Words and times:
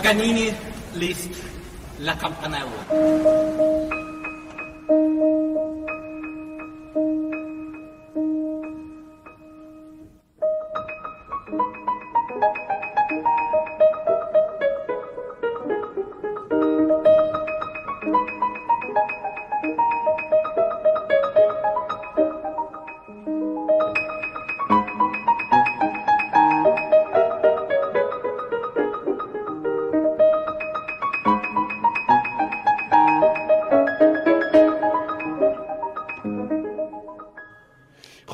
Paganini 0.00 0.50
liest 0.94 1.28
La 1.98 2.16
Campanella. 2.16 3.99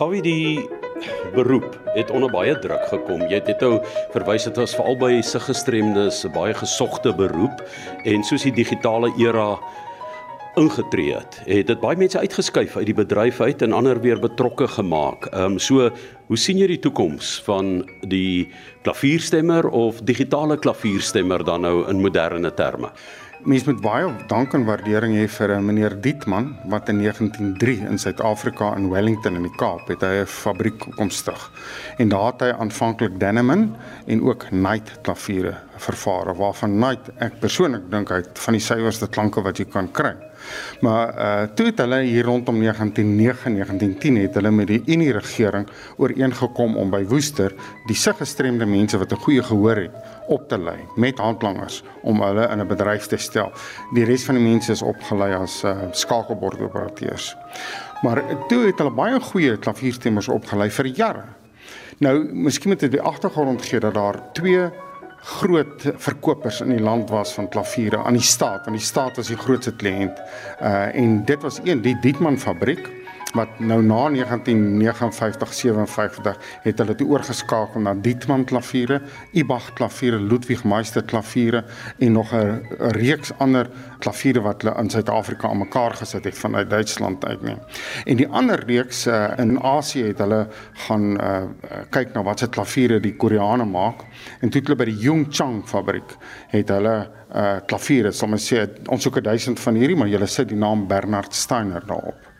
Gawie 0.06 0.22
die 0.22 0.68
beroep 1.34 1.80
het 1.96 2.12
onder 2.14 2.30
baie 2.30 2.52
druk 2.62 2.84
gekom. 2.92 3.24
Jy 3.26 3.40
het 3.42 3.62
nou 3.64 3.80
verwys 4.12 4.44
dit 4.46 4.60
was 4.60 4.76
veral 4.78 4.94
by 5.00 5.16
se 5.18 5.40
gestremdes 5.42 6.20
'n 6.22 6.30
baie 6.30 6.54
gesogte 6.54 7.10
beroep 7.10 7.64
en 8.04 8.22
soos 8.22 8.46
die 8.46 8.54
digitale 8.54 9.10
era 9.18 9.58
ingetree 10.54 11.16
het, 11.16 11.40
het 11.44 11.66
dit 11.66 11.80
baie 11.80 11.98
mense 11.98 12.18
uitgeskuif 12.18 12.76
uit 12.76 12.86
die 12.86 12.94
bedryf 12.94 13.40
uit 13.40 13.62
en 13.62 13.72
ander 13.72 14.00
weer 14.00 14.20
betrokke 14.20 14.68
gemaak. 14.68 15.26
Ehm 15.26 15.52
um, 15.52 15.58
so, 15.58 15.90
hoe 16.26 16.38
sien 16.38 16.58
jy 16.58 16.66
die 16.66 16.78
toekoms 16.78 17.42
van 17.44 17.90
die 18.06 18.48
klavierstemmer 18.82 19.68
of 19.68 20.00
digitale 20.00 20.56
klavierstemmer 20.56 21.44
dan 21.44 21.60
nou 21.60 21.88
in 21.88 22.00
moderne 22.00 22.54
terme? 22.54 22.92
Mens 23.46 23.62
moet 23.62 23.78
baie 23.78 24.06
dank 24.26 24.56
en 24.58 24.64
waardering 24.66 25.12
hê 25.14 25.26
vir 25.30 25.52
'n 25.54 25.66
meneer 25.66 25.94
Dietman 26.02 26.48
wat 26.66 26.88
in 26.88 26.98
1903 26.98 27.86
in 27.86 27.98
Suid-Afrika 27.98 28.74
in 28.74 28.90
Wellington 28.90 29.36
in 29.36 29.42
die 29.42 29.56
Kaap 29.56 29.86
het 29.86 30.00
hy 30.02 30.22
'n 30.22 30.26
fabriek 30.26 30.78
kom 30.96 31.10
stig. 31.10 31.50
En 31.98 32.08
daar 32.08 32.32
het 32.32 32.40
hy 32.40 32.50
aanvanklik 32.50 33.20
Deneman 33.20 33.76
en 34.06 34.22
ook 34.22 34.46
Knight 34.50 34.98
klaviere 35.02 35.54
vervaardig 35.76 36.36
waarvan 36.36 36.74
Knight 36.74 37.10
ek 37.18 37.38
persoonlik 37.40 37.90
dink 37.90 38.08
hy 38.08 38.16
het 38.16 38.38
van 38.38 38.54
die 38.54 38.60
suiwerste 38.60 39.06
klanke 39.06 39.42
wat 39.42 39.58
jy 39.58 39.64
kan 39.64 39.92
kry. 39.92 40.14
Maar 40.80 41.14
uh 41.18 41.42
toe 41.54 41.66
het 41.66 41.78
hulle 41.78 42.00
hier 42.02 42.24
rondom 42.24 42.58
1909 42.60 43.54
1910 43.54 44.16
het 44.22 44.34
hulle 44.34 44.50
met 44.50 44.66
die 44.66 44.82
Unie 44.86 45.12
regering 45.12 45.68
ooreengekom 45.96 46.76
om 46.76 46.90
by 46.90 47.04
Woester 47.04 47.54
die 47.86 47.96
siggestremde 47.96 48.66
mense 48.66 48.98
wat 48.98 49.12
'n 49.12 49.22
goeie 49.24 49.42
gehoor 49.42 49.76
het 49.76 49.94
op 50.26 50.48
te 50.48 50.58
lei 50.58 50.78
met 50.96 51.18
handlangers 51.18 51.82
om 52.02 52.22
hulle 52.22 52.48
in 52.48 52.60
'n 52.60 52.66
bedryf 52.66 53.06
te 53.06 53.16
stel. 53.16 53.52
Die 53.94 54.04
res 54.04 54.24
van 54.24 54.34
die 54.34 54.44
mense 54.44 54.72
is 54.72 54.82
opgelei 54.82 55.34
as 55.34 55.64
uh 55.64 55.76
skakelbordoperateurs. 55.90 57.36
Maar 58.02 58.22
toe 58.48 58.66
het 58.66 58.78
hulle 58.78 58.90
baie 58.90 59.20
goeie 59.20 59.56
klavierstemmers 59.56 60.28
opgelei 60.28 60.70
vir 60.70 60.86
jare. 60.86 61.24
Nou, 61.98 62.32
miskien 62.32 62.70
moet 62.70 62.80
dit 62.80 62.90
die 62.90 63.00
agtergrond 63.00 63.64
gee 63.64 63.80
dat 63.80 63.94
daar 63.94 64.32
twee 64.32 64.68
groot 65.26 65.82
verkopers 65.96 66.60
in 66.62 66.70
die 66.70 66.82
land 66.82 67.10
was 67.10 67.32
van 67.34 67.48
klaviere 67.50 67.98
aan 67.98 68.14
die 68.14 68.22
staat. 68.22 68.64
Want 68.64 68.78
die 68.78 68.86
staat 68.86 69.16
was 69.18 69.30
die 69.32 69.40
grootste 69.40 69.74
kliënt 69.74 70.20
uh 70.62 70.94
en 70.94 71.24
dit 71.24 71.42
was 71.42 71.58
een 71.64 71.82
die 71.82 71.96
Dietman 72.00 72.38
fabriek 72.38 72.86
wat 73.36 73.58
nou 73.58 73.78
na 73.82 74.08
1959 74.10 75.52
57 75.54 76.36
het 76.62 76.78
hulle 76.78 76.94
toe 76.94 77.08
oorgeskakel 77.08 77.80
na 77.84 77.94
Dietman 77.94 78.44
klaviere, 78.44 79.00
Ibach 79.32 79.72
klaviere, 79.78 80.20
Ludwig 80.20 80.64
Meister 80.64 81.04
klaviere 81.04 81.64
en 81.98 82.12
nog 82.12 82.32
'n 82.34 82.66
reeks 82.98 83.32
ander 83.38 83.70
klaviere 83.98 84.40
wat 84.40 84.62
hulle 84.62 84.74
in 84.78 84.90
Suid-Afrika 84.90 85.48
aan 85.48 85.58
mekaar 85.58 85.94
gesit 85.94 86.24
het 86.24 86.38
vanuit 86.38 86.70
Duitsland 86.70 87.24
uit 87.24 87.42
nie. 87.42 87.56
En 88.04 88.16
die 88.16 88.28
ander 88.28 88.64
reeks 88.66 89.06
uh, 89.06 89.32
in 89.38 89.60
Asië 89.60 90.02
het 90.02 90.18
hulle 90.18 90.48
gaan 90.72 91.20
uh, 91.20 91.42
kyk 91.90 92.14
na 92.14 92.22
watse 92.22 92.48
klaviere 92.48 93.00
die 93.00 93.16
Koreane 93.16 93.64
maak 93.64 94.04
en 94.40 94.50
toe 94.50 94.60
hulle 94.62 94.76
by 94.76 94.84
die 94.84 94.98
Yongchang 94.98 95.68
fabriek 95.68 96.16
het 96.48 96.68
hulle 96.68 97.10
uh 97.34 97.56
klaviere, 97.66 98.12
ons 98.22 98.52
sê 98.52 98.62
ons 98.88 99.02
soek 99.02 99.20
1000 99.20 99.60
van 99.60 99.74
hierdie, 99.74 99.96
maar 99.96 100.08
jy 100.08 100.26
sit 100.26 100.48
die 100.48 100.58
naam 100.58 100.86
Bernard 100.88 101.34
Steiner 101.34 101.82
daarop. 101.86 102.35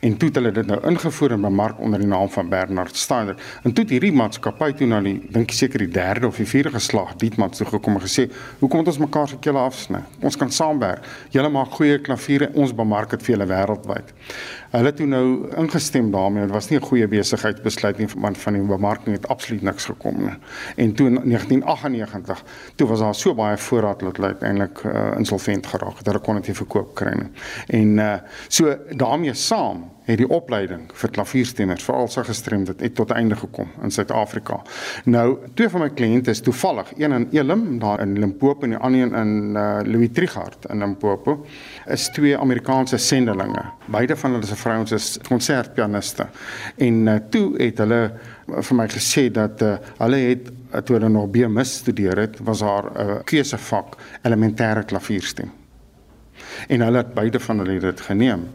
En 0.00 0.16
toe 0.16 0.28
het 0.28 0.38
hulle 0.40 0.52
dit 0.52 0.66
nou 0.66 0.78
ingevoer 0.88 1.32
en 1.36 1.40
bemark 1.40 1.80
onder 1.80 2.00
die 2.02 2.08
naam 2.08 2.28
van 2.28 2.48
Bernard 2.48 2.96
Steiner. 2.96 3.36
En 3.62 3.72
toe 3.72 3.84
het 3.84 3.92
hierdie 3.92 4.12
maatskappy 4.12 4.72
toe 4.72 4.86
na 4.86 5.00
die 5.00 5.16
dink 5.30 5.50
seker 5.50 5.78
die 5.78 5.92
derde 5.92 6.26
of 6.26 6.36
die 6.36 6.48
vierde 6.48 6.70
geslag 6.76 7.14
Dietmar 7.20 7.50
toe 7.50 7.66
gekom 7.66 7.98
en 7.98 8.04
gesê, 8.04 8.30
"Hoekom 8.58 8.78
moet 8.78 8.88
ons 8.88 8.98
mekaar 8.98 9.28
se 9.28 9.38
kele 9.38 9.58
afsny? 9.58 10.02
Ons 10.20 10.36
kan 10.36 10.50
saamwerk. 10.50 11.04
Julle 11.30 11.48
maak 11.48 11.70
goeie 11.70 11.98
klaviere, 11.98 12.50
ons 12.54 12.74
bemark 12.74 13.10
dit 13.10 13.22
vir 13.22 13.36
julle 13.36 13.48
wêreldwyd." 13.48 14.12
Hulle 14.70 14.92
toe 14.92 15.06
nou 15.06 15.26
ingestem 15.56 16.10
daarmee. 16.10 16.42
Dit 16.46 16.52
was 16.54 16.68
nie 16.68 16.78
'n 16.78 16.82
goeie 16.82 17.08
besigheidsbesluit 17.08 17.98
nie 17.98 18.08
want 18.16 18.38
van 18.38 18.52
die 18.52 18.62
bemarking 18.62 19.16
het 19.16 19.28
absoluut 19.28 19.62
niks 19.62 19.84
gekom 19.84 20.16
nie. 20.24 20.36
En 20.76 20.94
toe 20.94 21.06
in 21.06 21.14
1998, 21.14 22.44
toe 22.74 22.88
was 22.88 22.98
daar 22.98 23.14
so 23.14 23.34
baie 23.34 23.56
voorraad 23.56 24.00
dat 24.00 24.16
hulle 24.16 24.28
uiteindelik 24.28 24.82
uh, 24.82 25.12
insolvent 25.16 25.66
geraak 25.66 25.98
het. 25.98 26.06
Hulle 26.06 26.20
kon 26.20 26.34
dit 26.34 26.46
nie 26.46 26.56
verkoop 26.56 26.94
kry 26.94 27.12
nie. 27.14 27.30
En 27.66 27.98
uh, 27.98 28.14
so 28.48 28.76
daarmee 28.90 29.34
saam 29.34 29.95
het 30.06 30.20
die 30.20 30.28
opleiding 30.30 30.86
vir 30.94 31.12
klavierstemmers 31.16 31.84
veral 31.86 32.08
sy 32.12 32.22
gestremdheid 32.26 32.82
het 32.84 32.94
tot 32.98 33.10
einde 33.14 33.36
gekom 33.38 33.72
in 33.82 33.90
Suid-Afrika. 33.94 34.60
Nou, 35.10 35.26
twee 35.58 35.70
van 35.72 35.82
my 35.82 35.90
kliënte 35.90 36.30
is 36.30 36.42
toevallig, 36.46 36.92
een 36.96 37.12
in 37.16 37.26
Elim 37.34 37.64
daar 37.82 38.02
in 38.04 38.14
Limpopo 38.18 38.66
en 38.66 38.76
die 38.76 38.78
ander 38.78 39.02
een 39.02 39.14
in 39.18 39.58
uh, 39.58 39.80
Louis 39.84 40.12
Trichardt 40.14 40.68
in 40.70 40.84
Limpopo, 40.84 41.40
is 41.90 42.08
twee 42.14 42.38
Amerikaanse 42.38 42.98
sendelinge. 43.02 43.64
Beide 43.90 44.16
van 44.16 44.36
hulle 44.36 44.46
se 44.46 44.56
vrouens 44.56 44.94
is 44.94 45.18
konsertpianiste. 45.28 46.28
En 46.76 47.06
uh, 47.06 47.18
toe 47.30 47.46
het 47.58 47.82
hulle 47.82 48.00
vir 48.46 48.78
my 48.78 48.86
gesê 48.92 49.26
dat 49.34 49.62
uh, 49.62 49.74
hulle 49.98 50.22
het 50.30 50.50
toe 50.86 50.98
hulle 50.98 51.08
nog 51.10 51.30
BMus 51.34 51.78
studeer 51.82 52.18
het, 52.18 52.38
was 52.44 52.60
haar 52.60 52.90
'n 52.92 53.10
uh, 53.10 53.20
keusevak 53.24 53.96
elementêre 54.22 54.84
klavierstem. 54.84 55.50
En 56.68 56.80
hulle 56.80 56.96
het 56.96 57.14
beide 57.14 57.40
van 57.40 57.58
hulle 57.58 57.78
dit 57.80 58.00
geneem. 58.00 58.48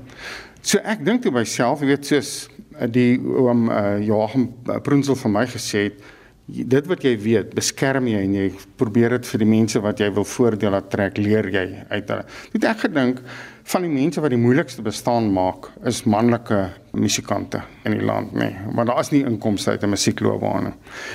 So 0.62 0.78
ek 0.86 1.02
dink 1.06 1.24
toe 1.26 1.34
myself, 1.34 1.82
jy 1.82 1.90
weet 1.90 2.06
soos 2.06 2.32
eh, 2.78 2.86
die 2.86 3.16
oom 3.18 3.66
uh, 3.74 3.98
Joachim 4.06 4.52
eh, 4.70 4.78
Prunsel 4.86 5.18
van 5.18 5.34
my 5.40 5.46
gesê 5.50 5.88
het, 5.88 6.04
dit 6.52 6.90
wat 6.90 7.06
jy 7.06 7.16
weet, 7.22 7.56
beskerm 7.58 8.10
jy 8.12 8.20
en 8.28 8.36
jy 8.36 8.46
probeer 8.78 9.16
dit 9.16 9.30
vir 9.32 9.42
die 9.42 9.50
mense 9.50 9.82
wat 9.82 10.04
jy 10.04 10.12
wil 10.14 10.28
voordeel 10.28 10.76
laat 10.76 10.92
trek, 10.94 11.18
leer 11.18 11.48
jy 11.50 11.66
uit 11.90 12.14
hulle. 12.14 12.26
Dit 12.54 12.68
ek 12.68 12.86
gedink 12.86 13.24
van 13.72 13.88
die 13.88 13.94
mense 13.94 14.22
wat 14.22 14.34
die 14.34 14.42
moeilikste 14.42 14.86
bestaan 14.86 15.32
maak 15.34 15.72
is 15.88 16.04
manlike 16.06 16.60
musikante 16.91 17.62
in 17.84 17.96
die 17.96 18.03
land 18.03 18.34
nê. 18.34 18.40
Nee. 18.40 18.75
want 18.75 18.88
daar 18.88 19.00
is 19.00 19.09
nie 19.09 19.24
inkomste 19.25 19.72
uit 19.72 19.84
'n 19.84 19.90
musiekloopbaan 19.90 20.63
nie. 20.63 20.74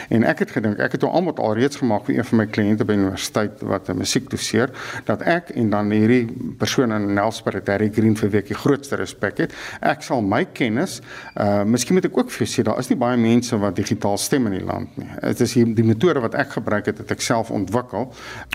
En 0.09 0.25
ek 0.25 0.39
het 0.39 0.51
gedink 0.51 0.79
ek 0.79 0.93
het 0.93 1.03
hom 1.03 1.11
almal 1.11 1.35
alreeds 1.37 1.77
gemaak 1.77 2.05
vir 2.05 2.17
een 2.17 2.25
van 2.25 2.39
my 2.39 2.47
kliënte 2.47 2.85
by 2.85 2.93
universiteit 2.93 3.61
wat 3.61 3.89
'n 3.89 3.97
musiek 3.97 4.31
doseer 4.31 4.71
dat 5.05 5.23
ek 5.23 5.51
en 5.51 5.71
dan 5.71 5.91
hierdie 5.91 6.27
persoon 6.59 6.93
in 6.93 7.15
Nelspruit 7.15 7.67
Harry 7.67 7.91
Green 7.93 8.17
vir 8.17 8.31
wie 8.31 8.41
ek 8.41 8.47
die 8.47 8.55
grootste 8.55 8.97
respek 8.97 9.39
het. 9.39 9.53
Ek 9.81 10.03
sal 10.03 10.23
my 10.23 10.45
kennis 10.45 11.01
uh 11.37 11.65
miskien 11.65 11.95
moet 11.95 12.05
ek 12.05 12.19
ook 12.19 12.31
vir 12.31 12.47
sê 12.47 12.63
daar 12.63 12.79
is 12.79 12.89
nie 12.89 12.99
baie 12.99 13.17
mense 13.17 13.59
wat 13.59 13.77
digitaal 13.77 14.19
stem 14.19 14.47
in 14.47 14.53
die 14.53 14.65
land 14.65 14.97
nie. 14.97 15.09
Dit 15.21 15.41
is 15.41 15.53
die, 15.53 15.75
die 15.75 15.85
metode 15.85 16.21
wat 16.21 16.35
ek 16.35 16.51
gebruik 16.51 16.87
het 16.87 16.99
het 16.99 17.11
ek 17.11 17.21
self 17.21 17.51
ontwikkel 17.51 18.13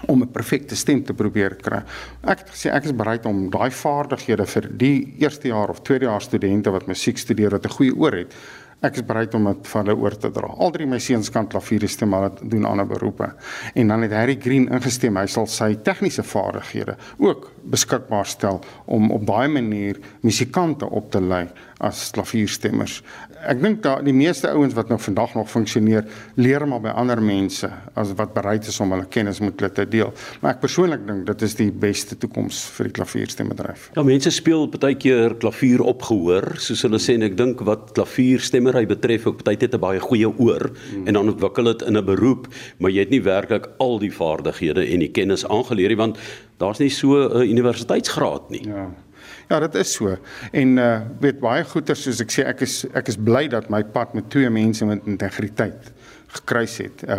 om 0.07 0.21
'n 0.21 0.31
perfekte 0.31 0.75
stem 0.75 1.03
te 1.03 1.13
probeer 1.13 1.55
kry. 1.55 1.83
Ek 2.23 2.39
het 2.39 2.49
gesê 2.49 2.71
ek 2.73 2.83
is 2.83 2.95
bereid 2.95 3.25
om 3.25 3.49
daai 3.49 3.71
vaardighede 3.71 4.45
vir 4.45 4.69
die 4.77 5.13
eerste 5.19 5.47
jaar 5.47 5.69
of 5.69 5.81
tweede 5.81 6.05
jaar 6.05 6.21
studente 6.21 6.71
wat 6.71 6.87
musiek 6.87 7.10
studeer 7.17 7.49
wat 7.49 7.65
'n 7.65 7.75
goeie 7.77 7.95
oor 7.95 8.13
het. 8.13 8.33
Ek 8.81 8.95
is 8.97 9.05
bereid 9.05 9.35
om 9.37 9.45
dit 9.45 9.67
van 9.69 9.85
hulle 9.85 10.01
oor 10.01 10.15
te 10.17 10.31
dra. 10.33 10.47
Al 10.57 10.71
drie 10.73 10.87
my 10.89 10.97
seuns 10.97 11.29
kan 11.29 11.47
klavier 11.47 11.83
stem, 11.87 12.09
maar 12.09 12.29
dit 12.29 12.49
doen 12.49 12.65
ander 12.65 12.87
beroepe. 12.87 13.27
En 13.77 13.87
dan 13.87 14.01
het 14.01 14.11
Harry 14.11 14.37
Green 14.41 14.65
ingestem. 14.73 15.17
Hy 15.17 15.27
sal 15.29 15.45
sy 15.45 15.75
tegniese 15.85 16.23
vaardighede 16.23 16.95
ook 17.21 17.51
beskikbaar 17.61 18.25
stel 18.25 18.61
om 18.85 19.11
op 19.11 19.27
daai 19.27 19.47
manier 19.53 19.99
musikante 20.21 20.89
op 20.89 21.11
te 21.11 21.21
lei 21.21 21.47
as 21.77 22.09
klavierstemmers 22.11 23.03
ek 23.47 23.61
dink 23.61 23.81
dat 23.83 24.03
die 24.05 24.13
meeste 24.15 24.49
ouens 24.51 24.73
wat 24.77 24.89
nou 24.91 24.97
vandag 25.01 25.35
nog 25.35 25.49
funksioneer, 25.49 26.05
leer 26.35 26.65
maar 26.67 26.81
by 26.83 26.93
ander 26.97 27.21
mense 27.21 27.69
as 27.97 28.13
wat 28.17 28.33
bereid 28.33 28.67
is 28.67 28.79
om 28.83 28.91
hulle 28.93 29.07
kennis 29.11 29.41
met 29.43 29.59
hulle 29.59 29.71
te 29.73 29.85
deel. 29.89 30.13
Maar 30.41 30.55
ek 30.55 30.61
persoonlik 30.63 31.05
dink 31.07 31.25
dit 31.29 31.45
is 31.47 31.55
die 31.59 31.69
beste 31.71 32.17
toekoms 32.21 32.63
vir 32.77 32.89
die 32.89 32.95
klavierstembedryf. 32.99 33.89
Ja, 33.95 34.05
mense 34.07 34.33
speel 34.33 34.67
baie 34.71 34.95
keer 34.95 35.35
klavier 35.41 35.83
op 35.85 36.05
gehoor, 36.09 36.55
soos 36.61 36.83
hulle 36.87 36.99
sê 37.01 37.17
en 37.19 37.27
ek 37.29 37.37
dink 37.39 37.61
wat 37.67 37.93
klavierstemmery 37.97 38.85
betref, 38.89 39.27
ook 39.29 39.43
baie 39.47 39.57
tyd 39.57 39.75
'n 39.75 39.81
baie 39.81 39.99
goeie 39.99 40.29
oor 40.29 40.71
hmm. 40.71 41.07
en 41.07 41.13
dan 41.13 41.29
ontwikkel 41.29 41.73
dit 41.73 41.87
in 41.87 41.97
'n 41.97 42.05
beroep, 42.05 42.47
maar 42.79 42.91
jy 42.91 42.99
het 42.99 43.09
nie 43.13 43.21
werklik 43.21 43.69
al 43.79 43.99
die 43.99 44.11
vaardighede 44.11 44.85
en 44.85 44.99
die 44.99 45.11
kennis 45.11 45.45
aangeleer 45.45 45.89
nie 45.89 45.97
want 45.99 46.17
daar's 46.57 46.79
nie 46.79 46.89
so 46.89 47.27
'n 47.27 47.49
universiteitsgraad 47.49 48.49
nie. 48.49 48.67
Ja. 48.67 48.89
Ja, 49.49 49.59
dit 49.59 49.75
is 49.75 49.93
so. 49.93 50.17
En 50.51 50.77
uh 50.77 51.01
weet 51.19 51.39
baie 51.39 51.63
goeie 51.63 51.95
soos 51.95 52.21
ek 52.21 52.31
sê 52.31 52.45
ek 52.47 52.61
is 52.61 52.85
ek 52.93 53.07
is 53.07 53.17
bly 53.17 53.47
dat 53.47 53.69
my 53.69 53.83
pad 53.83 54.13
met 54.13 54.29
twee 54.29 54.49
mense 54.49 54.85
met 54.85 55.05
integriteit 55.05 55.91
gekruis 56.31 56.77
het 56.79 57.03
uh, 57.07 57.17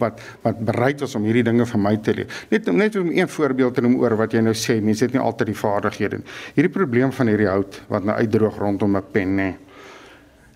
wat 0.00 0.20
wat 0.44 0.60
bereid 0.64 1.02
was 1.04 1.14
om 1.18 1.26
hierdie 1.28 1.44
dinge 1.44 1.66
vir 1.68 1.80
my 1.80 1.94
te 2.00 2.14
leer. 2.16 2.38
Net 2.52 2.70
net 2.72 2.96
om 3.00 3.10
een 3.12 3.28
voorbeeld 3.28 3.76
te 3.76 3.84
noem 3.84 3.98
oor 4.00 4.16
wat 4.20 4.32
jy 4.32 4.40
nou 4.44 4.54
sê, 4.56 4.78
mense 4.80 5.04
het 5.04 5.12
nie 5.12 5.22
altyd 5.22 5.52
die 5.52 5.58
vaardighede 5.58 6.20
nie. 6.20 6.36
Hierdie 6.56 6.72
probleem 6.72 7.12
van 7.12 7.30
hierdie 7.32 7.50
hout 7.50 7.80
wat 7.92 8.08
nou 8.08 8.16
uitdroog 8.16 8.58
rondom 8.62 8.96
'n 8.96 9.04
pen 9.12 9.36
nê. 9.36 9.50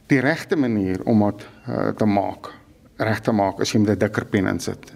Die 0.08 0.20
regte 0.24 0.56
manier 0.56 1.02
om 1.04 1.20
dit 1.26 1.44
uh, 1.68 1.90
te 1.92 2.06
maak, 2.06 2.48
reg 2.96 3.20
te 3.20 3.32
maak 3.32 3.60
as 3.60 3.72
jy 3.72 3.80
met 3.80 3.96
'n 3.96 3.98
dikker 3.98 4.24
pen 4.24 4.46
insit. 4.46 4.92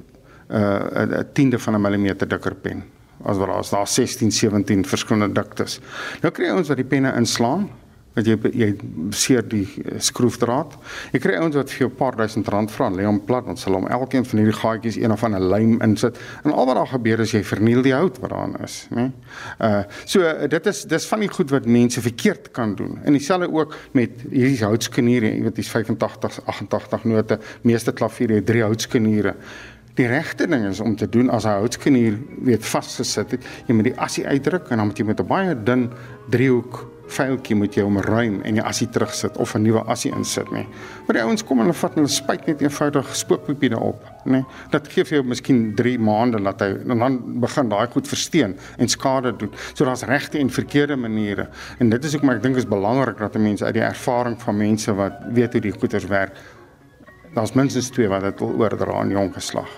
'n 0.49 0.57
uh, 0.57 1.21
'n 1.21 1.33
tiende 1.33 1.59
van 1.59 1.75
'n 1.75 1.81
millimeter 1.81 2.29
dikker 2.29 2.55
pen. 2.55 2.83
As 3.25 3.39
daar 3.39 3.59
is 3.61 3.71
daar 3.71 3.87
16, 3.87 4.33
17 4.33 4.85
verskillende 4.85 5.35
diktes. 5.41 5.81
Nou 6.23 6.33
kry 6.35 6.51
ons 6.51 6.69
wat 6.69 6.81
die 6.81 6.89
penne 6.89 7.15
inslaan 7.17 7.69
wat 8.17 8.29
jy 8.29 8.37
jy 8.53 8.69
seer 9.17 9.45
die 9.49 9.65
eh, 9.65 9.97
skroefdraad. 10.03 10.75
Jy 11.15 11.21
kry 11.23 11.39
ouens 11.41 11.57
wat 11.57 11.71
vir 11.73 11.87
jou 11.87 11.91
'n 11.91 11.97
paar 11.97 12.17
duisend 12.17 12.49
rand 12.49 12.71
vra 12.71 12.91
lê 12.91 13.05
hom 13.05 13.21
plat 13.25 13.45
want 13.45 13.63
hulle 13.65 13.77
hom 13.81 13.89
elkeen 13.89 14.25
van 14.25 14.39
hierdie 14.39 14.59
gaatjies 14.59 14.97
een 14.97 15.13
of 15.13 15.25
ander 15.25 15.41
lym 15.41 15.81
insit. 15.81 16.19
En 16.45 16.53
al 16.53 16.67
wat 16.67 16.77
daar 16.77 16.93
gebeur 16.93 17.21
is 17.21 17.33
jy 17.33 17.43
verniel 17.43 17.83
die 17.83 17.95
hout 17.95 18.19
wat 18.21 18.31
daarin 18.31 18.57
is, 18.63 18.89
né? 18.91 19.13
Uh 19.61 19.83
so 20.05 20.21
dit 20.49 20.67
is 20.67 20.85
dis 20.85 21.07
van 21.07 21.21
die 21.21 21.29
goed 21.29 21.51
wat 21.51 21.67
mense 21.67 22.01
verkeerd 22.01 22.51
kan 22.51 22.75
doen. 22.75 22.99
En 23.05 23.13
dieselfde 23.13 23.51
ook 23.53 23.77
met 23.93 24.11
hierdie 24.31 24.65
houtskeniere, 24.65 25.35
jy 25.35 25.43
weet 25.43 25.57
dis 25.57 25.69
85 25.69 26.41
88 26.45 27.05
note, 27.05 27.39
meeste 27.63 27.93
klaviere 27.93 28.35
het 28.35 28.47
drie 28.47 28.63
houtskeniere. 28.63 29.35
Die 29.95 30.07
regte 30.09 30.47
ding 30.49 30.65
is 30.65 30.81
om 30.81 30.97
te 30.97 31.09
doen 31.09 31.29
as 31.31 31.45
'n 31.45 31.59
houtskenier 31.61 32.17
weet 32.41 32.65
vasgesit 32.65 33.31
het, 33.31 33.45
jy 33.67 33.75
moet 33.75 33.85
die 33.85 33.99
asie 34.01 34.27
uitdruk 34.27 34.71
en 34.71 34.77
dan 34.77 34.87
moet 34.87 34.99
jy 34.99 35.05
met 35.05 35.21
'n 35.21 35.27
baie 35.27 35.63
dun 35.63 35.91
driehoek 36.31 36.89
veiltjie 37.13 37.57
moet 37.57 37.75
jy 37.77 37.85
omruim 37.85 38.41
en 38.47 38.55
die 38.55 38.63
asie 38.65 38.89
terugsit 38.89 39.37
of 39.37 39.55
'n 39.55 39.63
nuwe 39.63 39.83
asie 39.85 40.13
insit 40.13 40.51
nê. 40.51 40.65
Maar 41.07 41.17
die 41.17 41.23
ouens 41.23 41.45
kom 41.45 41.59
en 41.59 41.65
hulle 41.67 41.77
vat 41.77 41.95
hulle 41.95 42.09
spuit 42.09 42.47
net 42.47 42.63
eenvoudig 42.63 43.17
spookpapier 43.17 43.79
op 43.79 44.05
nê. 44.25 44.45
Dat 44.71 44.89
gee 44.89 45.05
vir 45.05 45.19
jou 45.19 45.29
miskien 45.29 45.75
3 45.75 45.99
maande 45.99 46.43
dat 46.43 46.61
hy 46.61 46.67
en 46.89 46.99
dan 46.99 47.41
begin 47.41 47.69
daai 47.69 47.87
goed 47.87 48.09
versteen 48.09 48.57
en 48.79 48.89
skade 48.89 49.37
doen. 49.37 49.51
So 49.75 49.85
daar's 49.85 50.03
regte 50.03 50.39
en 50.39 50.51
verkeerde 50.51 50.97
maniere. 50.97 51.49
En 51.79 51.89
dit 51.89 52.05
is 52.05 52.21
maar 52.21 52.37
ek 52.37 52.43
dink 52.43 52.57
is 52.57 52.67
belangrik 52.67 53.19
dat 53.19 53.35
mense 53.35 53.65
uit 53.65 53.75
die 53.75 53.83
ervaring 53.83 54.41
van 54.43 54.57
mense 54.57 54.95
wat 54.95 55.13
weet 55.33 55.53
hoe 55.53 55.61
die 55.61 55.73
goeders 55.73 56.07
werk. 56.07 56.33
Daar's 57.33 57.55
minstens 57.57 57.89
twee 57.89 58.11
wat 58.13 58.27
dit 58.27 58.41
wil 58.45 58.59
oordra 58.61 58.99
aan 59.01 59.13
jong 59.13 59.31
geslag. 59.33 59.69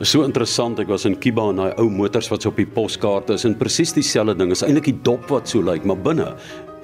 Is 0.00 0.10
so 0.12 0.26
interessant. 0.26 0.80
Ek 0.82 0.90
was 0.92 1.06
in 1.08 1.16
Kiba 1.16 1.46
en 1.48 1.60
daai 1.62 1.78
ou 1.80 1.86
motors 1.88 2.28
wat 2.28 2.44
so 2.44 2.50
op 2.52 2.60
die 2.60 2.68
poskaarte 2.68 3.38
is 3.38 3.46
en 3.48 3.56
presies 3.56 3.94
dieselfde 3.96 4.34
ding. 4.36 4.52
Is 4.52 4.64
eintlik 4.66 4.90
die 4.90 4.98
dop 5.06 5.24
wat 5.32 5.48
so 5.48 5.64
lyk, 5.64 5.86
maar 5.88 5.96
binne 5.96 6.34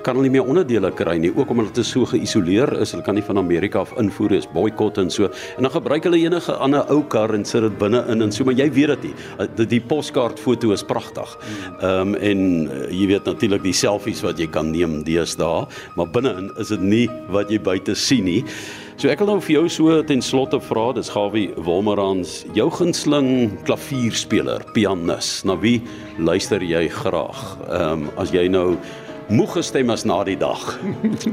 kan 0.06 0.16
hulle 0.16 0.28
nie 0.28 0.38
meer 0.38 0.46
onderdele 0.48 0.88
kry 0.96 1.16
nie, 1.20 1.32
ook 1.34 1.50
omdat 1.52 1.74
dit 1.76 1.84
so 1.84 2.06
geïsoleer 2.08 2.70
is. 2.80 2.94
Hulle 2.94 3.04
kan 3.04 3.18
nie 3.18 3.24
van 3.26 3.40
Amerika 3.42 3.82
af 3.82 3.92
invoer 4.00 4.38
is 4.38 4.48
boikot 4.54 5.02
en 5.02 5.12
so. 5.12 5.28
En 5.58 5.66
dan 5.66 5.74
gebruik 5.74 6.08
hulle 6.08 6.22
enige 6.22 6.56
ander 6.56 6.88
ou 6.94 7.02
kar 7.12 7.34
en 7.36 7.44
sit 7.44 7.66
dit 7.66 7.78
binne 7.82 8.00
in 8.08 8.24
en 8.24 8.32
so, 8.32 8.48
maar 8.48 8.56
jy 8.56 8.70
weet 8.72 8.94
dit 8.94 9.08
nie. 9.10 9.14
Die, 9.58 9.68
die 9.74 9.82
poskaart 9.84 10.40
foto 10.40 10.72
is 10.72 10.86
pragtig. 10.86 11.36
Ehm 11.82 12.14
um, 12.14 12.16
en 12.16 12.42
uh, 12.64 12.82
jy 12.94 13.12
weet 13.12 13.28
natuurlik 13.28 13.66
die 13.66 13.76
selfies 13.76 14.24
wat 14.24 14.40
jy 14.40 14.48
kan 14.54 14.72
neem 14.72 15.02
deesdae, 15.04 15.66
maar 16.00 16.08
binne-in 16.14 16.54
is 16.56 16.72
dit 16.72 16.92
nie 16.96 17.06
wat 17.34 17.52
jy 17.52 17.60
buite 17.60 17.98
sien 17.98 18.24
nie. 18.24 18.44
So 18.98 19.06
ek 19.06 19.20
wil 19.22 19.28
nou 19.30 19.38
vir 19.38 19.52
jou 19.52 19.68
so 19.70 19.96
ten 20.02 20.18
slotte 20.18 20.58
vra, 20.58 20.88
dis 20.90 21.06
Gawie 21.14 21.52
Wolmerans, 21.62 22.40
jou 22.56 22.64
gunsteling 22.74 23.52
klavierspeler, 23.68 24.64
pianis. 24.74 25.28
Na 25.46 25.54
wie 25.62 25.76
luister 26.18 26.64
jy 26.66 26.88
graag? 26.90 27.44
Ehm 27.68 28.08
um, 28.08 28.08
as 28.18 28.34
jy 28.34 28.48
nou 28.50 28.72
moeg 29.30 29.54
gestem 29.60 29.94
as 29.94 30.02
na 30.02 30.18
die 30.26 30.34
dag. 30.40 30.66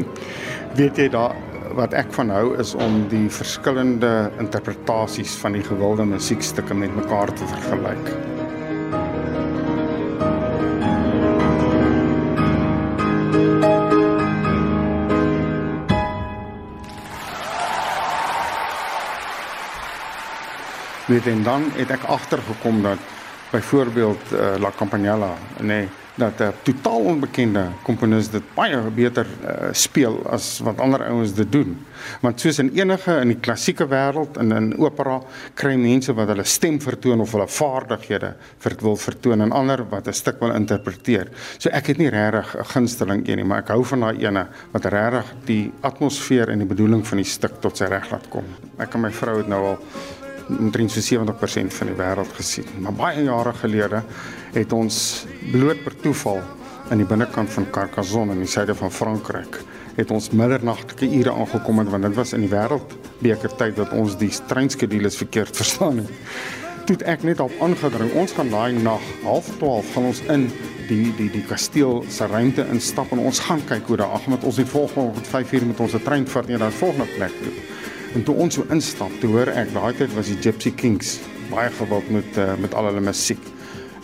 Weet 0.77 1.01
jy 1.01 1.09
daar 1.09 1.33
wat 1.73 1.97
ek 1.97 2.13
van 2.13 2.29
hou 2.29 2.53
is 2.61 2.75
om 2.77 3.01
die 3.09 3.25
verskillende 3.33 4.13
interpretasies 4.37 5.33
van 5.41 5.57
die 5.57 5.65
gewilde 5.65 6.05
musiekstukke 6.13 6.77
met 6.77 6.93
mekaar 6.93 7.33
te 7.33 7.49
vergelyk. 7.49 8.34
Weet 21.07 21.27
en 21.27 21.43
dan 21.43 21.69
het 21.75 21.91
ek 21.91 22.03
agtergekom 22.03 22.81
dat 22.81 22.97
byvoorbeeld 23.51 24.31
uh, 24.33 24.55
La 24.59 24.71
Campanella 24.77 25.33
nee 25.59 25.89
dat 26.15 26.39
'n 26.39 26.53
totaal 26.63 26.99
onbekende 26.99 27.63
komponis 27.83 28.29
dit 28.29 28.43
baie 28.53 28.77
beter 28.95 29.25
uh, 29.25 29.67
speel 29.71 30.23
as 30.29 30.59
wat 30.63 30.79
ander 30.79 31.03
ouens 31.03 31.33
dit 31.33 31.51
doen. 31.51 31.85
Want 32.21 32.39
soos 32.39 32.59
in 32.59 32.71
enige 32.73 33.19
in 33.19 33.27
die 33.27 33.39
klassieke 33.39 33.87
wêreld 33.87 34.37
en 34.37 34.51
in 34.51 34.77
opera 34.79 35.21
kry 35.53 35.75
mense 35.75 36.13
wat 36.13 36.27
hulle 36.27 36.43
stem 36.43 36.79
vertoon 36.81 37.19
of 37.19 37.31
hulle 37.31 37.47
vaardighede 37.47 38.35
vir 38.57 38.75
wil 38.79 38.95
vertoon 38.95 39.41
en 39.41 39.51
ander 39.51 39.83
wat 39.89 40.07
'n 40.07 40.13
stuk 40.13 40.39
wil 40.39 40.55
interpreteer. 40.55 41.27
So 41.57 41.69
ek 41.69 41.87
het 41.87 41.97
nie 41.97 42.09
regtig 42.09 42.55
'n 42.55 42.65
gunsteling 42.65 43.27
een 43.27 43.35
nie, 43.35 43.45
maar 43.45 43.59
ek 43.59 43.67
hou 43.67 43.83
van 43.83 43.99
daai 43.99 44.25
ene 44.25 44.47
wat 44.71 44.85
regtig 44.85 45.33
die 45.45 45.71
atmosfeer 45.81 46.49
en 46.49 46.57
die 46.57 46.67
bedoeling 46.67 47.07
van 47.07 47.17
die 47.17 47.27
stuk 47.27 47.59
tot 47.59 47.77
sy 47.77 47.85
reg 47.85 48.11
laat 48.11 48.29
kom. 48.29 48.45
Ek 48.77 48.93
en 48.93 49.01
my 49.01 49.11
vrou 49.11 49.37
het 49.37 49.47
nou 49.47 49.65
al 49.65 49.79
omtrent 50.49 50.91
so 50.91 51.01
70% 51.01 51.73
van 51.73 51.89
die 51.91 51.97
wêreld 51.97 52.33
gesien. 52.37 52.67
Maar 52.79 52.93
baie 52.93 53.23
jare 53.23 53.53
gelede 53.53 54.03
het 54.53 54.73
ons 54.73 55.25
bloot 55.51 55.81
per 55.83 55.95
toeval 56.03 56.41
in 56.93 57.01
die 57.01 57.07
binnekant 57.09 57.49
van 57.49 57.65
Carcassonne 57.73 58.35
in 58.35 58.43
die 58.45 58.49
suide 58.49 58.75
van 58.77 58.91
Frankryk 58.93 59.61
het 59.95 60.11
ons 60.11 60.29
middernagtelike 60.35 61.07
ure 61.17 61.33
aangekom 61.33 61.79
het 61.81 61.89
want 61.89 62.03
dit 62.03 62.17
was 62.17 62.35
in 62.35 62.43
die 62.43 62.51
wêreldbeker 62.51 63.55
tyd 63.57 63.77
dat 63.79 63.93
ons 63.95 64.17
die 64.19 64.31
treinskedules 64.49 65.17
verkeerd 65.17 65.55
verstaan 65.61 66.03
het. 66.03 66.13
Toe 66.85 66.99
ek 67.09 67.23
net 67.25 67.39
op 67.41 67.53
aangedring, 67.65 68.11
ons 68.13 68.35
gaan 68.37 68.51
daai 68.53 68.75
nag 68.77 69.01
12:30 69.23 69.93
gaan 69.95 70.09
ons 70.11 70.21
in 70.29 70.43
die 70.89 71.09
die 71.17 71.31
die 71.33 71.45
kasteel 71.49 72.03
se 72.13 72.27
ruimte 72.29 72.67
instap 72.73 73.15
en 73.15 73.23
ons 73.25 73.39
gaan 73.47 73.63
kyk 73.65 73.87
hoe 73.89 73.97
daar 74.03 74.13
ag 74.19 74.27
met 74.29 74.43
ons 74.45 74.59
die 74.61 74.67
volgende 74.69 75.23
5 75.31 75.53
uur 75.57 75.65
met 75.71 75.81
ons 75.81 75.95
trein 76.03 76.27
vat 76.29 76.51
na 76.51 76.69
die 76.69 76.77
volgende 76.77 77.09
plek 77.15 77.33
toe. 77.41 77.55
En 78.15 78.23
toe 78.23 78.35
ons 78.39 78.55
so 78.55 78.63
instap, 78.71 79.11
toe 79.19 79.27
hoor 79.33 79.49
ek 79.51 79.73
daai 79.75 79.91
tyd 79.99 80.13
was 80.15 80.29
die 80.31 80.37
Gypsy 80.39 80.71
Kings 80.79 81.17
baie 81.49 81.67
gewild 81.75 82.07
met 82.15 82.37
uh, 82.39 82.53
met 82.63 82.73
al 82.77 82.87
hulle 82.87 83.03
musiek. 83.03 83.41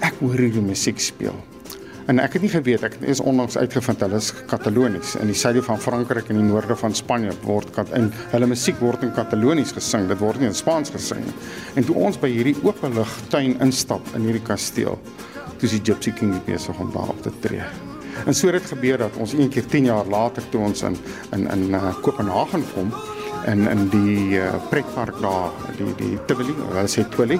Ek 0.03 0.17
hoor 0.19 0.35
hierdie 0.35 0.63
musiek 0.65 0.99
speel. 0.99 1.37
En 2.11 2.19
ek 2.19 2.33
het 2.35 2.43
nie 2.43 2.49
geweet 2.51 2.83
ek 2.83 2.97
is 3.07 3.21
onlangs 3.23 3.55
uitgevind 3.55 4.01
hulle 4.03 4.19
is 4.19 4.31
Katalonies 4.49 5.13
in 5.21 5.31
die 5.31 5.37
suide 5.37 5.61
van 5.63 5.79
Frankryk 5.79 6.27
en 6.33 6.41
die 6.41 6.47
noorde 6.47 6.75
van 6.81 6.97
Spanje 6.97 7.31
word 7.45 7.71
kat 7.77 7.93
in 7.95 8.09
hulle 8.33 8.49
musiek 8.51 8.81
word 8.83 9.05
in 9.07 9.13
Katalonies 9.15 9.71
gesing. 9.77 10.09
Dit 10.11 10.19
word 10.19 10.41
nie 10.41 10.49
in 10.49 10.57
Spaans 10.59 10.91
gesing 10.91 11.23
nie. 11.23 11.37
En 11.79 11.87
toe 11.87 11.95
ons 12.09 12.19
by 12.19 12.33
hierdie 12.33 12.57
openlig 12.65 13.15
tuin 13.31 13.55
instap 13.63 14.11
in 14.17 14.27
hierdie 14.27 14.43
kasteel, 14.43 14.99
toe 15.55 15.69
is 15.69 15.77
die 15.77 15.85
Gypsy 15.87 16.11
Kings 16.19 16.43
besig 16.49 16.83
om 16.83 16.91
daar 16.91 17.15
op 17.15 17.23
te 17.23 17.31
tree. 17.45 17.63
En 18.25 18.35
so 18.35 18.51
het 18.51 18.59
dit 18.59 18.69
gebeur 18.73 19.05
dat 19.05 19.15
ons 19.23 19.33
een 19.37 19.49
keer 19.49 19.65
10 19.71 19.87
jaar 19.87 20.09
later 20.11 20.43
toe 20.51 20.65
ons 20.67 20.83
in 20.83 20.99
in 21.31 21.47
in 21.47 21.79
uh, 21.79 21.95
Kopenhagen 22.03 22.67
kom, 22.73 22.91
in 23.47 23.67
in 23.67 23.87
die 23.89 24.37
uh, 24.39 24.53
pretpark 24.69 25.21
daar 25.21 25.51
die 25.77 25.93
die 25.97 26.17
Tivoli 26.25 26.53
hulle 26.57 26.87
sê 26.87 27.05
Tivoli 27.09 27.39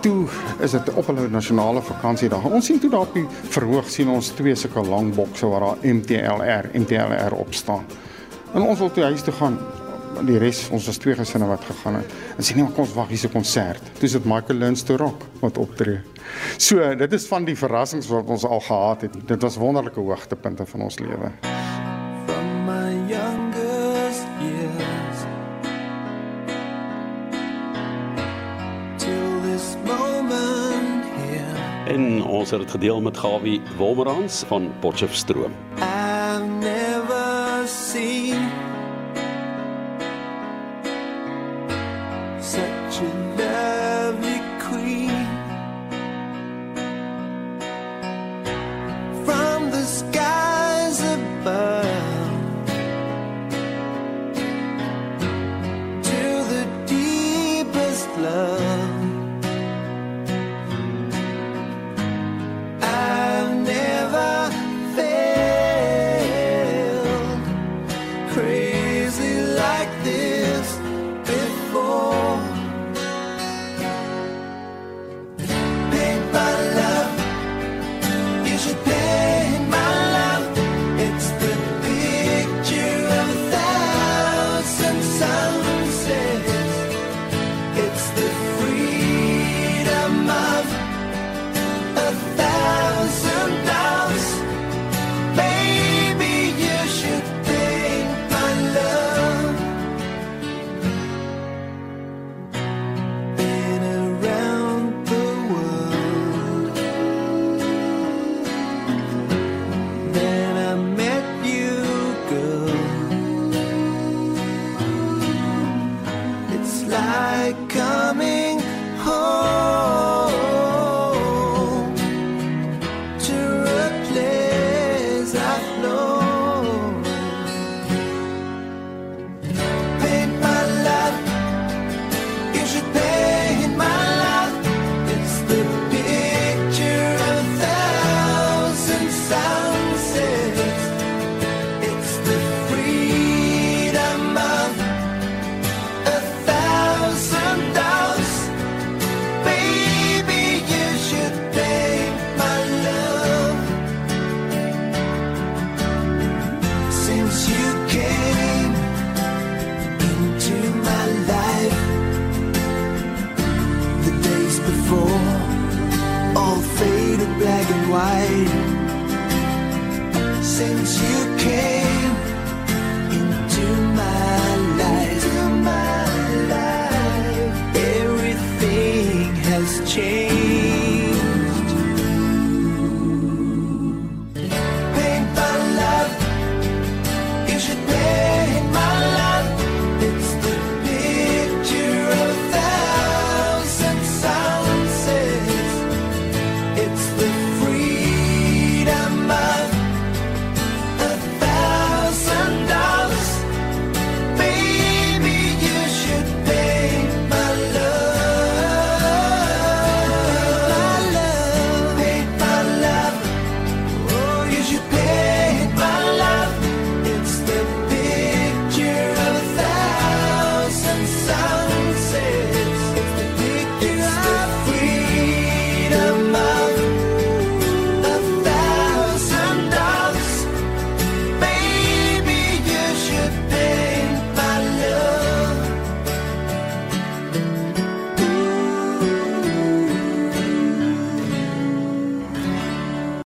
toe 0.00 0.28
is 0.62 0.74
dit 0.76 0.90
op 0.94 1.08
hulle 1.10 1.26
nasionale 1.30 1.82
vakansie 1.82 2.28
daar. 2.30 2.44
Ons 2.46 2.68
sien 2.70 2.78
toe 2.78 2.90
daar 2.90 3.06
op 3.08 3.16
die 3.16 3.26
verhoog 3.54 3.88
sien 3.90 4.10
ons 4.12 4.30
twee 4.38 4.54
sulke 4.54 4.84
lang 4.86 5.10
bokse 5.14 5.48
waar 5.50 5.66
daar 5.66 5.82
MTLR 5.82 6.70
MTLR 6.78 7.34
op 7.34 7.54
staan. 7.54 7.84
En 8.54 8.62
ons 8.62 8.78
wil 8.78 8.90
toe 8.94 9.08
huis 9.10 9.22
toe 9.26 9.34
gaan. 9.40 9.58
Die 10.26 10.38
res 10.40 10.64
ons 10.74 10.86
was 10.88 10.98
twee 11.02 11.14
gesinne 11.18 11.46
wat 11.50 11.66
gegaan 11.66 12.00
het. 12.00 12.14
En 12.36 12.46
sê 12.46 12.54
nee 12.54 12.64
maar 12.64 12.74
kom 12.76 12.86
ons 12.86 12.94
wag 12.94 13.10
hier's 13.10 13.26
'n 13.26 13.34
konsert. 13.34 13.82
Toe 13.98 14.06
is 14.10 14.12
dit 14.12 14.24
Michael 14.24 14.58
Lynch 14.58 14.86
to 14.86 14.96
rock 14.96 15.26
wat 15.40 15.58
optree. 15.58 16.00
So 16.56 16.94
dit 16.94 17.12
is 17.12 17.26
van 17.26 17.44
die 17.44 17.56
verrassings 17.56 18.08
wat 18.08 18.26
ons 18.26 18.44
al 18.44 18.60
gehad 18.60 19.00
het. 19.00 19.14
Dit 19.26 19.42
was 19.42 19.56
wonderlike 19.56 20.00
hoogtepunte 20.00 20.66
van 20.66 20.80
ons 20.80 20.98
lewe 20.98 21.57
en 31.88 32.22
ons 32.24 32.50
het 32.50 32.60
dit 32.60 32.70
gedeel 32.70 33.00
met 33.00 33.18
Gawie 33.18 33.60
Wolmerans 33.76 34.42
van 34.46 34.72
Potchefstroom. 34.80 35.52
I've 35.78 36.44
never 36.60 36.77